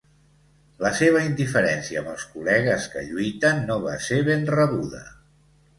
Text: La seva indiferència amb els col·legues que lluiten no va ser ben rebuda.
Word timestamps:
La 0.85 0.91
seva 0.99 1.21
indiferència 1.25 2.01
amb 2.03 2.11
els 2.15 2.25
col·legues 2.31 2.89
que 2.95 3.07
lluiten 3.11 3.65
no 3.69 3.79
va 3.89 3.97
ser 4.09 4.23
ben 4.33 4.53
rebuda. 4.59 5.07